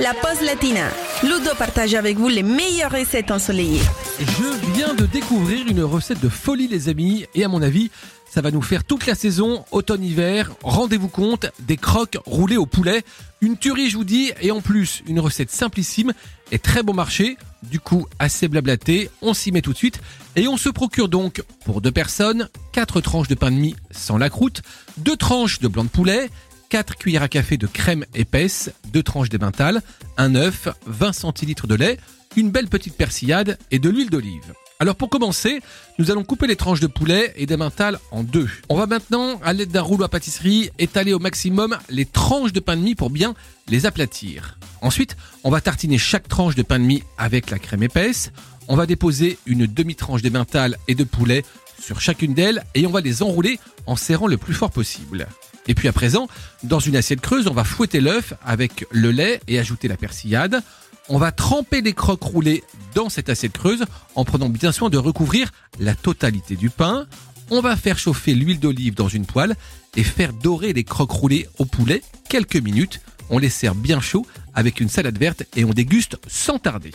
[0.00, 0.88] la pause latina.
[1.22, 3.82] Ludo partage avec vous les meilleures recettes ensoleillées.
[4.18, 7.90] Je viens de découvrir une recette de folie les amis et à mon avis
[8.34, 10.50] ça va nous faire toute la saison, automne-hiver.
[10.64, 13.04] Rendez-vous compte, des croques roulées au poulet.
[13.40, 16.12] Une tuerie, je vous dis, et en plus, une recette simplissime
[16.50, 17.36] et très bon marché.
[17.62, 20.00] Du coup, assez blablaté, on s'y met tout de suite.
[20.34, 24.18] Et on se procure donc, pour deux personnes, quatre tranches de pain de mie sans
[24.18, 24.62] la croûte,
[24.96, 26.28] deux tranches de blanc de poulet,
[26.74, 29.80] 4 cuillères à café de crème épaisse, deux tranches d'émental,
[30.16, 32.00] un œuf, 20 centilitres de lait,
[32.34, 34.52] une belle petite persillade et de l'huile d'olive.
[34.80, 35.60] Alors pour commencer,
[36.00, 38.48] nous allons couper les tranches de poulet et d'emmental en deux.
[38.68, 42.58] On va maintenant, à l'aide d'un rouleau à pâtisserie, étaler au maximum les tranches de
[42.58, 43.36] pain de mie pour bien
[43.68, 44.58] les aplatir.
[44.82, 48.32] Ensuite, on va tartiner chaque tranche de pain de mie avec la crème épaisse.
[48.66, 51.44] On va déposer une demi-tranche d'emmental et de poulet
[51.80, 55.28] sur chacune d'elles et on va les enrouler en serrant le plus fort possible.
[55.66, 56.28] Et puis à présent,
[56.62, 60.62] dans une assiette creuse, on va fouetter l'œuf avec le lait et ajouter la persillade.
[61.08, 64.96] On va tremper les croques roulées dans cette assiette creuse en prenant bien soin de
[64.96, 67.06] recouvrir la totalité du pain.
[67.50, 69.54] On va faire chauffer l'huile d'olive dans une poêle
[69.96, 73.00] et faire dorer les croques roulées au poulet quelques minutes.
[73.30, 76.92] On les sert bien chaud avec une salade verte et on déguste sans tarder.